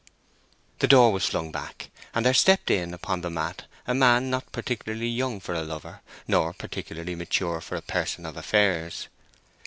The 0.79 0.87
door 0.87 1.11
was 1.13 1.27
flung 1.27 1.51
back, 1.51 1.91
and 2.15 2.25
there 2.25 2.33
stepped 2.33 2.71
in 2.71 2.91
upon 2.91 3.21
the 3.21 3.29
mat 3.29 3.65
a 3.85 3.93
man 3.93 4.31
not 4.31 4.51
particularly 4.51 5.07
young 5.07 5.39
for 5.39 5.53
a 5.53 5.61
lover, 5.61 6.01
nor 6.27 6.53
particularly 6.53 7.13
mature 7.13 7.61
for 7.61 7.75
a 7.75 7.83
person 7.83 8.25
of 8.25 8.35
affairs. 8.35 9.09